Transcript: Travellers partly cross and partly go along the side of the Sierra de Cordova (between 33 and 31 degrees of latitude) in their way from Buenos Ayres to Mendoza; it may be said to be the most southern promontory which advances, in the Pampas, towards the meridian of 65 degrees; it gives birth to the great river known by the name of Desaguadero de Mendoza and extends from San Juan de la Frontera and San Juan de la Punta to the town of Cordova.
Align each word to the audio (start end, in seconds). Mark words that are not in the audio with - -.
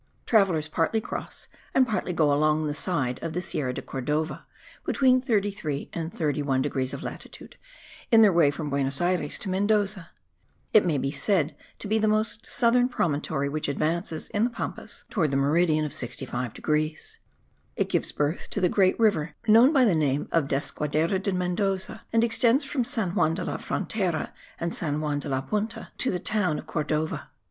Travellers 0.25 0.67
partly 0.67 0.99
cross 0.99 1.47
and 1.75 1.87
partly 1.87 2.11
go 2.11 2.33
along 2.33 2.65
the 2.65 2.73
side 2.73 3.19
of 3.21 3.33
the 3.33 3.39
Sierra 3.39 3.71
de 3.71 3.83
Cordova 3.83 4.47
(between 4.83 5.21
33 5.21 5.91
and 5.93 6.11
31 6.11 6.63
degrees 6.63 6.91
of 6.91 7.03
latitude) 7.03 7.55
in 8.11 8.23
their 8.23 8.33
way 8.33 8.49
from 8.49 8.71
Buenos 8.71 8.99
Ayres 8.99 9.37
to 9.37 9.49
Mendoza; 9.51 10.09
it 10.73 10.87
may 10.87 10.97
be 10.97 11.11
said 11.11 11.55
to 11.77 11.87
be 11.87 11.99
the 11.99 12.07
most 12.07 12.47
southern 12.49 12.89
promontory 12.89 13.47
which 13.47 13.67
advances, 13.67 14.27
in 14.29 14.43
the 14.43 14.49
Pampas, 14.49 15.03
towards 15.11 15.29
the 15.29 15.37
meridian 15.37 15.85
of 15.85 15.93
65 15.93 16.55
degrees; 16.55 17.19
it 17.75 17.87
gives 17.87 18.11
birth 18.11 18.47
to 18.49 18.59
the 18.59 18.69
great 18.69 18.99
river 18.99 19.35
known 19.47 19.71
by 19.71 19.85
the 19.85 19.93
name 19.93 20.27
of 20.31 20.47
Desaguadero 20.47 21.19
de 21.21 21.31
Mendoza 21.31 22.01
and 22.11 22.23
extends 22.23 22.63
from 22.65 22.83
San 22.83 23.11
Juan 23.13 23.35
de 23.35 23.45
la 23.45 23.57
Frontera 23.57 24.33
and 24.59 24.73
San 24.73 24.99
Juan 24.99 25.19
de 25.19 25.29
la 25.29 25.41
Punta 25.41 25.89
to 25.99 26.09
the 26.09 26.17
town 26.17 26.57
of 26.57 26.65
Cordova. 26.65 27.29